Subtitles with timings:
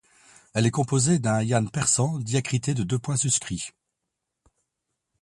[0.55, 3.69] Elle est composée d’un yāʾ persan diacrité de deux points suscrits.